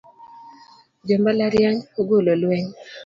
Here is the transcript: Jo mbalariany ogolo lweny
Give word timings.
Jo 1.07 1.15
mbalariany 1.21 1.77
ogolo 1.99 2.31
lweny 2.41 2.67